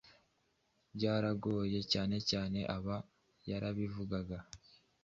[0.95, 2.97] Byarangoye cyane cyane aba
[3.49, 4.37] yarabivugaga.